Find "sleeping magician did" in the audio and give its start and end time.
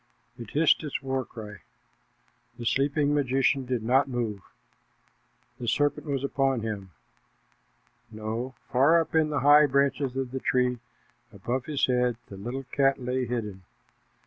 2.65-3.83